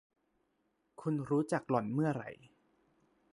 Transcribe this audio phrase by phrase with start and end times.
[1.01, 2.29] คุณรู้จักหล่อน เมื่อไหร่?